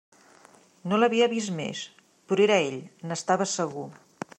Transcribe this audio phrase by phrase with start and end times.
[0.93, 1.83] No l'havia vist més,
[2.33, 2.81] però era Ell,
[3.13, 3.91] n'estava segur.